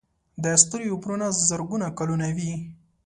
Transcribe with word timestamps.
د 0.43 0.45
ستوري 0.61 0.87
عمرونه 0.93 1.27
زرګونه 1.49 1.87
کلونه 1.97 2.27
وي. 2.37 2.51